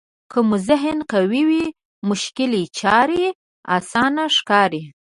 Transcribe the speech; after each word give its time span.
که 0.31 0.39
مو 0.47 0.55
ذهن 0.67 0.97
قوي 1.11 1.41
وي 1.49 1.65
مشکلې 2.09 2.63
چارې 2.79 3.25
اسانه 3.77 4.23
ښکاري. 4.35 4.83